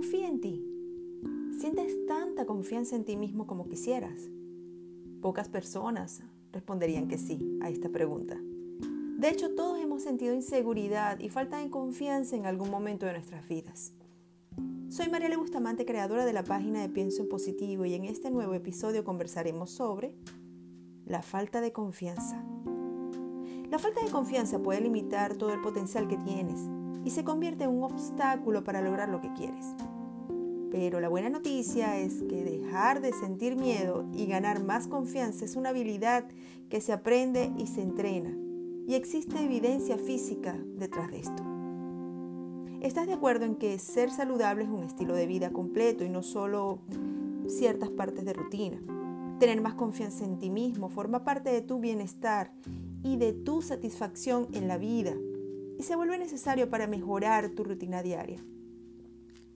confía 0.00 0.28
en 0.28 0.40
ti. 0.40 0.64
¿Sientes 1.60 2.06
tanta 2.06 2.46
confianza 2.46 2.96
en 2.96 3.04
ti 3.04 3.18
mismo 3.18 3.46
como 3.46 3.68
quisieras? 3.68 4.30
Pocas 5.20 5.50
personas 5.50 6.22
responderían 6.52 7.06
que 7.06 7.18
sí 7.18 7.58
a 7.60 7.68
esta 7.68 7.90
pregunta. 7.90 8.40
De 9.18 9.28
hecho, 9.28 9.54
todos 9.54 9.78
hemos 9.78 10.02
sentido 10.02 10.32
inseguridad 10.32 11.20
y 11.20 11.28
falta 11.28 11.58
de 11.58 11.68
confianza 11.68 12.34
en 12.34 12.46
algún 12.46 12.70
momento 12.70 13.04
de 13.04 13.12
nuestras 13.12 13.46
vidas. 13.46 13.92
Soy 14.88 15.10
Mariela 15.10 15.36
Bustamante, 15.36 15.84
creadora 15.84 16.24
de 16.24 16.32
la 16.32 16.44
página 16.44 16.80
de 16.80 16.88
Pienso 16.88 17.20
en 17.20 17.28
Positivo 17.28 17.84
y 17.84 17.92
en 17.92 18.06
este 18.06 18.30
nuevo 18.30 18.54
episodio 18.54 19.04
conversaremos 19.04 19.70
sobre 19.70 20.14
la 21.04 21.20
falta 21.20 21.60
de 21.60 21.72
confianza. 21.72 22.42
La 23.70 23.78
falta 23.78 24.02
de 24.02 24.10
confianza 24.10 24.62
puede 24.62 24.80
limitar 24.80 25.36
todo 25.36 25.52
el 25.52 25.60
potencial 25.60 26.08
que 26.08 26.16
tienes 26.16 26.58
y 27.04 27.10
se 27.10 27.24
convierte 27.24 27.64
en 27.64 27.70
un 27.70 27.84
obstáculo 27.84 28.64
para 28.64 28.80
lograr 28.80 29.08
lo 29.08 29.20
que 29.20 29.32
quieres. 29.32 29.74
Pero 30.70 31.00
la 31.00 31.08
buena 31.08 31.30
noticia 31.30 31.98
es 31.98 32.22
que 32.22 32.44
dejar 32.44 33.00
de 33.00 33.12
sentir 33.12 33.56
miedo 33.56 34.06
y 34.12 34.26
ganar 34.26 34.62
más 34.62 34.86
confianza 34.86 35.44
es 35.44 35.56
una 35.56 35.70
habilidad 35.70 36.26
que 36.68 36.80
se 36.80 36.92
aprende 36.92 37.52
y 37.58 37.66
se 37.66 37.82
entrena. 37.82 38.36
Y 38.86 38.94
existe 38.94 39.42
evidencia 39.42 39.98
física 39.98 40.56
detrás 40.76 41.10
de 41.10 41.18
esto. 41.18 41.42
¿Estás 42.80 43.06
de 43.06 43.12
acuerdo 43.12 43.44
en 43.44 43.56
que 43.56 43.78
ser 43.78 44.10
saludable 44.10 44.64
es 44.64 44.70
un 44.70 44.84
estilo 44.84 45.14
de 45.14 45.26
vida 45.26 45.50
completo 45.50 46.04
y 46.04 46.08
no 46.08 46.22
solo 46.22 46.80
ciertas 47.46 47.90
partes 47.90 48.24
de 48.24 48.32
rutina? 48.32 48.80
Tener 49.38 49.60
más 49.60 49.74
confianza 49.74 50.24
en 50.24 50.38
ti 50.38 50.50
mismo 50.50 50.88
forma 50.88 51.24
parte 51.24 51.50
de 51.50 51.62
tu 51.62 51.80
bienestar 51.80 52.52
y 53.02 53.16
de 53.16 53.32
tu 53.32 53.60
satisfacción 53.60 54.48
en 54.52 54.68
la 54.68 54.78
vida 54.78 55.14
y 55.78 55.82
se 55.82 55.96
vuelve 55.96 56.18
necesario 56.18 56.70
para 56.70 56.86
mejorar 56.86 57.50
tu 57.50 57.64
rutina 57.64 58.02
diaria. 58.02 58.38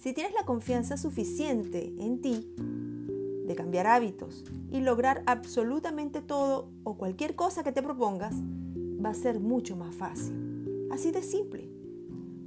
Si 0.00 0.14
tienes 0.14 0.32
la 0.32 0.46
confianza 0.46 0.96
suficiente 0.96 1.92
en 1.98 2.22
ti 2.22 2.54
de 2.56 3.54
cambiar 3.54 3.86
hábitos 3.86 4.46
y 4.72 4.80
lograr 4.80 5.22
absolutamente 5.26 6.22
todo 6.22 6.70
o 6.84 6.96
cualquier 6.96 7.36
cosa 7.36 7.62
que 7.62 7.70
te 7.70 7.82
propongas, 7.82 8.34
va 8.34 9.10
a 9.10 9.14
ser 9.14 9.40
mucho 9.40 9.76
más 9.76 9.94
fácil. 9.94 10.88
Así 10.90 11.10
de 11.10 11.20
simple. 11.20 11.70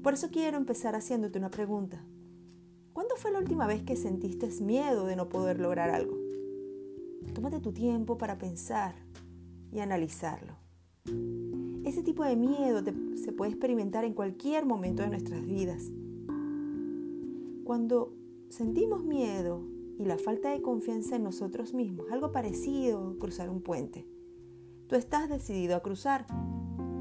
Por 0.02 0.16
eso 0.16 0.31
quiero 0.31 0.58
empezar 0.58 0.96
haciéndote 0.96 1.38
una 1.38 1.52
pregunta. 1.52 2.04
¿Cuándo 2.92 3.16
fue 3.18 3.31
la 3.31 3.38
última 3.38 3.68
vez 3.68 3.84
que 3.84 3.98
sentiste 3.98 4.50
miedo 4.64 5.06
de 5.06 5.16
no 5.16 5.30
poder 5.30 5.59
lograr 5.59 5.92
algo? 5.92 6.18
Tómate 7.36 7.59
tu 7.59 7.72
tiempo 7.72 8.18
para 8.18 8.40
pensar 8.40 8.96
y 9.72 9.80
analizarlo. 9.80 10.56
Ese 11.86 12.02
tipo 12.02 12.24
de 12.24 12.36
miedo 12.36 12.81
se 13.24 13.31
puede 13.31 13.52
experimentar 13.52 14.06
en 14.06 14.16
cualquier 14.16 14.66
momento 14.66 15.04
de 15.04 15.09
nuestras 15.09 15.46
vidas. 15.46 15.92
Cuando 17.64 18.14
sentimos 18.50 19.06
miedo 19.06 19.64
y 19.97 20.03
la 20.03 20.17
falta 20.17 20.50
de 20.50 20.61
confianza 20.61 21.16
en 21.16 21.23
nosotros 21.23 21.73
mismos, 21.73 22.11
algo 22.11 22.33
parecido 22.33 23.11
a 23.11 23.19
cruzar 23.19 23.50
un 23.50 23.61
puente. 23.61 24.06
Tú 24.88 24.97
estás 24.97 25.30
decidido 25.30 25.78
a 25.78 25.80
cruzar, 25.81 26.25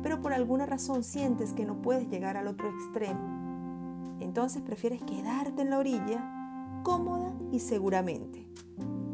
pero 0.04 0.20
por 0.20 0.32
alguna 0.32 0.64
razón 0.64 1.02
sientes 1.02 1.52
que 1.52 1.64
no 1.64 1.82
puedes 1.82 2.08
llegar 2.08 2.36
al 2.36 2.46
otro 2.46 2.68
extremo. 2.68 4.18
Entonces 4.20 4.62
prefieres 4.62 5.02
quedarte 5.02 5.62
en 5.62 5.70
la 5.70 5.78
orilla, 5.78 6.80
cómoda 6.84 7.34
y 7.50 7.58
seguramente. 7.58 8.46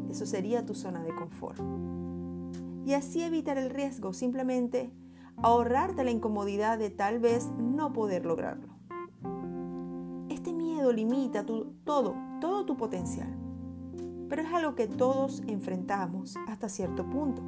Eso 0.07 0.27
sería 0.27 0.67
tu 0.67 0.75
zona 0.75 1.03
de 1.03 1.15
confort. 1.15 1.59
Y 2.85 2.93
así 2.93 3.23
evitar 3.23 3.57
el 3.57 3.71
riesgo 3.71 4.13
simplemente 4.13 4.91
ahorrarte 5.37 6.03
la 6.03 6.11
incomodidad 6.11 6.77
de 6.77 6.91
tal 6.91 7.17
vez 7.17 7.49
no 7.57 7.91
poder 7.91 8.27
lograrlo. 8.27 8.78
Miedo 10.79 10.93
limita 10.93 11.45
todo, 11.45 12.15
todo 12.39 12.65
tu 12.65 12.77
potencial, 12.77 13.27
pero 14.29 14.43
es 14.43 14.53
algo 14.53 14.75
que 14.75 14.87
todos 14.87 15.43
enfrentamos 15.45 16.37
hasta 16.47 16.69
cierto 16.69 17.03
punto. 17.09 17.41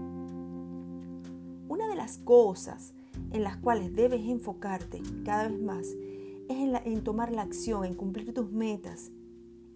Una 1.69 1.88
de 1.88 1.95
las 1.95 2.17
cosas 2.17 2.94
en 3.31 3.44
las 3.44 3.56
cuales 3.56 3.95
debes 3.95 4.28
enfocarte 4.28 5.01
cada 5.23 5.47
vez 5.47 5.61
más 5.61 5.88
es 5.88 6.57
en, 6.57 6.75
en 6.75 7.06
tomar 7.06 7.31
la 7.31 7.44
acción, 7.44 7.85
en 7.85 7.94
cumplir 7.94 8.33
tus 8.33 8.51
metas 8.51 9.11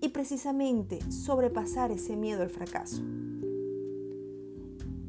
y 0.01 0.09
precisamente 0.09 0.99
sobrepasar 1.09 1.93
ese 1.93 2.17
miedo 2.17 2.41
al 2.41 2.49
fracaso. 2.49 3.03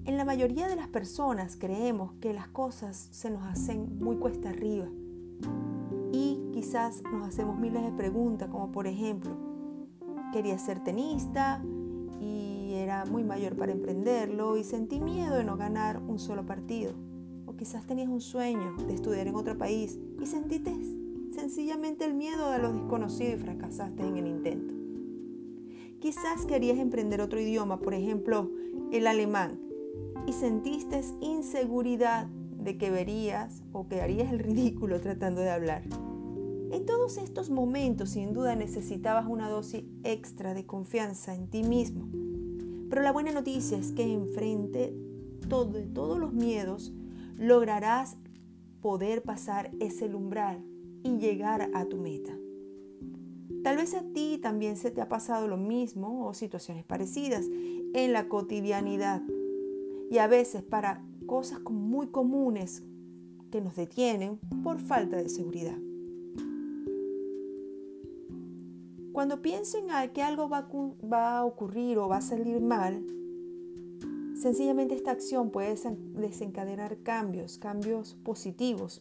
En 0.05 0.17
la 0.17 0.25
mayoría 0.25 0.69
de 0.69 0.77
las 0.77 0.87
personas 0.87 1.57
creemos 1.57 2.13
que 2.21 2.33
las 2.33 2.47
cosas 2.47 3.09
se 3.11 3.29
nos 3.29 3.43
hacen 3.43 3.99
muy 3.99 4.19
cuesta 4.19 4.51
arriba 4.51 4.87
quizás 6.67 7.05
nos 7.13 7.29
hacemos 7.29 7.57
miles 7.61 7.85
de 7.85 7.93
preguntas 7.93 8.49
como 8.49 8.73
por 8.73 8.89
ejemplo, 8.89 9.31
quería 10.33 10.59
ser 10.59 10.83
tenista 10.83 11.63
y 12.21 12.73
era 12.75 13.05
muy 13.05 13.23
mayor 13.23 13.55
para 13.55 13.71
emprenderlo 13.71 14.57
y 14.57 14.65
sentí 14.65 14.99
miedo 14.99 15.37
de 15.37 15.45
no 15.45 15.57
ganar 15.57 16.03
un 16.03 16.19
solo 16.19 16.45
partido. 16.45 16.93
O 17.47 17.55
quizás 17.55 17.87
tenías 17.87 18.09
un 18.09 18.21
sueño 18.21 18.75
de 18.85 18.95
estudiar 18.95 19.29
en 19.29 19.37
otro 19.37 19.57
país 19.57 19.97
y 20.21 20.27
sentiste 20.27 20.75
sencillamente 21.33 22.05
el 22.05 22.15
miedo 22.15 22.47
a 22.47 22.59
lo 22.59 22.73
desconocido 22.73 23.37
y 23.37 23.39
fracasaste 23.39 24.03
en 24.03 24.17
el 24.17 24.27
intento. 24.27 24.75
Quizás 26.01 26.47
querías 26.47 26.79
emprender 26.79 27.21
otro 27.21 27.41
idioma, 27.41 27.79
por 27.79 27.95
ejemplo, 27.95 28.51
el 28.91 29.07
alemán, 29.07 29.61
y 30.27 30.33
sentiste 30.33 31.01
inseguridad 31.21 32.27
de 32.27 32.77
que 32.77 32.91
verías 32.91 33.63
o 33.71 33.87
que 33.87 34.01
harías 34.01 34.33
el 34.33 34.41
ridículo 34.41 35.01
tratando 35.01 35.43
de 35.43 35.51
hablar. 35.51 35.85
En 36.71 36.85
todos 36.85 37.17
estos 37.17 37.51
momentos 37.51 38.11
sin 38.11 38.33
duda 38.33 38.57
necesitabas 38.57 39.27
una 39.29 39.49
dosis 39.49 39.85
extra 40.03 40.55
de 40.55 40.67
confianza 40.67 41.35
en 41.35 41.49
ti 41.49 41.63
mismo. 41.63 42.09
Pero 42.91 43.03
la 43.03 43.13
buena 43.13 43.33
noticia 43.33 43.79
es 43.79 43.93
que 43.93 44.03
enfrente 44.03 44.95
todo, 45.49 45.73
de 45.73 45.87
todos 45.87 46.19
los 46.19 46.33
miedos 46.33 46.93
lograrás 47.37 48.17
poder 48.81 49.23
pasar 49.23 49.71
ese 49.81 50.07
umbral 50.15 50.65
y 51.03 51.19
llegar 51.19 51.71
a 51.75 51.85
tu 51.87 51.99
meta. 51.99 52.37
Tal 53.63 53.77
vez 53.77 53.95
a 53.95 54.03
ti 54.13 54.39
también 54.41 54.77
se 54.77 54.91
te 54.91 55.01
ha 55.01 55.09
pasado 55.09 55.49
lo 55.49 55.57
mismo 55.57 56.27
o 56.27 56.35
situaciones 56.35 56.85
parecidas 56.85 57.47
en 57.95 58.13
la 58.13 58.29
cotidianidad 58.29 59.23
y 60.11 60.19
a 60.19 60.27
veces 60.27 60.63
para 60.63 61.05
cosas 61.27 61.61
muy 61.63 62.09
comunes 62.09 62.85
que 63.51 63.61
nos 63.61 63.75
detienen 63.75 64.39
por 64.63 64.79
falta 64.79 65.17
de 65.17 65.29
seguridad. 65.29 65.79
Cuando 69.17 69.41
pienso 69.41 69.79
en 69.79 70.11
que 70.11 70.23
algo 70.23 70.51
va 70.51 71.39
a 71.39 71.45
ocurrir 71.47 71.97
o 71.97 72.07
va 72.07 72.19
a 72.19 72.21
salir 72.21 72.61
mal, 72.61 73.03
sencillamente 74.35 74.95
esta 74.95 75.13
acción 75.13 75.49
puede 75.49 75.75
desencadenar 76.13 76.99
cambios, 76.99 77.57
cambios 77.57 78.15
positivos. 78.17 79.01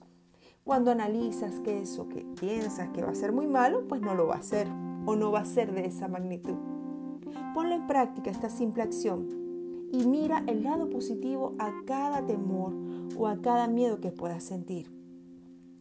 Cuando 0.63 0.91
analizas 0.91 1.59
que 1.59 1.81
eso 1.81 2.07
que 2.07 2.25
piensas 2.39 2.91
que 2.91 3.01
va 3.01 3.09
a 3.09 3.15
ser 3.15 3.33
muy 3.33 3.45
malo, 3.47 3.89
pues 3.89 3.99
no 3.99 4.15
lo 4.15 4.25
va 4.25 4.35
a 4.35 4.41
ser 4.41 4.69
o 5.05 5.17
no 5.17 5.33
va 5.33 5.41
a 5.41 5.45
ser 5.45 5.73
de 5.73 5.85
esa 5.85 6.07
magnitud. 6.07 6.55
Ponlo 7.53 7.75
en 7.75 7.85
práctica 7.85 8.31
esta 8.31 8.49
simple 8.49 8.83
acción 8.83 9.27
y 9.91 10.05
mira 10.05 10.45
el 10.47 10.63
lado 10.63 10.89
positivo 10.89 11.55
a 11.59 11.73
cada 11.85 12.25
temor 12.25 12.71
o 13.17 13.27
a 13.27 13.41
cada 13.41 13.67
miedo 13.67 13.99
que 13.99 14.11
puedas 14.11 14.45
sentir. 14.45 14.89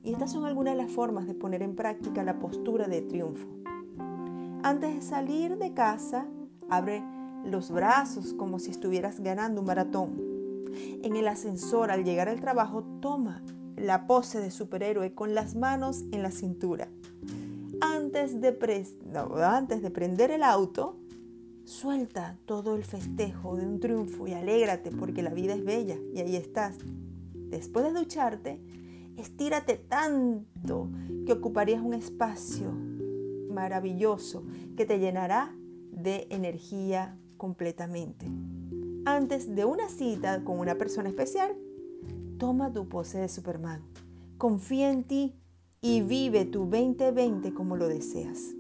Y 0.03 0.11
estas 0.11 0.33
son 0.33 0.45
algunas 0.45 0.75
de 0.75 0.83
las 0.83 0.91
formas 0.91 1.29
de 1.29 1.35
poner 1.35 1.63
en 1.63 1.77
práctica 1.77 2.25
la 2.25 2.41
postura 2.41 2.89
de 2.89 3.01
triunfo. 3.01 3.64
Antes 4.65 4.95
de 4.95 5.03
salir 5.03 5.59
de 5.59 5.75
casa, 5.75 6.27
abre 6.71 7.03
los 7.45 7.71
brazos 7.71 8.33
como 8.33 8.59
si 8.59 8.71
estuvieras 8.71 9.21
ganando 9.21 9.61
un 9.61 9.67
maratón. 9.67 10.15
En 11.03 11.17
el 11.17 11.29
ascensor, 11.29 11.91
al 11.91 12.03
llegar 12.03 12.31
al 12.31 12.41
trabajo, 12.41 12.83
toma 13.03 13.43
la 13.77 14.07
pose 14.07 14.41
de 14.41 14.51
superhéroe 14.51 15.15
con 15.15 15.35
las 15.35 15.55
manos 15.55 16.05
en 16.13 16.23
la 16.23 16.31
cintura. 16.31 16.89
Antes 17.83 18.41
de, 18.41 18.57
antes 19.43 19.83
de 19.83 19.91
prender 19.91 20.31
el 20.31 20.43
auto, 20.43 20.97
Suelta 21.65 22.39
todo 22.45 22.75
el 22.77 22.85
festejo 22.85 23.57
de 23.57 23.67
un 23.67 23.81
triunfo 23.81 24.27
y 24.27 24.33
alégrate 24.33 24.91
porque 24.91 25.23
la 25.23 25.33
vida 25.33 25.55
es 25.55 25.65
bella 25.65 25.97
y 26.15 26.21
ahí 26.21 26.37
estás. 26.37 26.77
Después 27.35 27.87
de 27.87 27.93
ducharte, 27.93 28.61
estírate 29.17 29.77
tanto 29.77 30.91
que 31.27 31.33
ocuparías 31.33 31.83
un 31.83 31.95
espacio 31.95 32.84
maravilloso 33.55 34.45
que 34.77 34.85
te 34.85 34.99
llenará 34.99 35.57
de 35.91 36.27
energía 36.31 37.17
completamente. 37.37 38.27
Antes 39.07 39.55
de 39.55 39.65
una 39.65 39.89
cita 39.89 40.45
con 40.45 40.59
una 40.59 40.77
persona 40.77 41.09
especial, 41.09 41.57
toma 42.39 42.73
tu 42.73 42.89
pose 42.89 43.19
de 43.19 43.29
Superman. 43.29 43.83
Confía 44.39 44.91
en 44.91 45.05
ti 45.05 45.37
y 45.81 46.03
vive 46.03 46.45
tu 46.45 46.61
2020 46.61 47.53
como 47.55 47.77
lo 47.77 47.89
deseas. 47.89 48.55